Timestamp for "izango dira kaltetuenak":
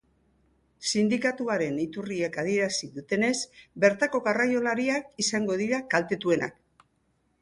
5.27-6.59